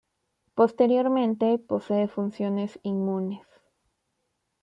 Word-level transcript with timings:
Posteriormente, 0.55 1.59
posee 1.59 2.07
funciones 2.07 2.79
inmunes. 2.81 3.37